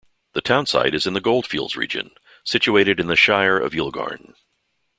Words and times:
The 0.33 0.41
townsite 0.41 0.95
is 0.95 1.05
in 1.05 1.13
the 1.13 1.21
goldfields 1.21 1.75
region, 1.77 2.09
situated 2.43 2.99
in 2.99 3.05
the 3.05 3.15
Shire 3.15 3.57
of 3.59 3.73
Yilgarn. 3.73 4.33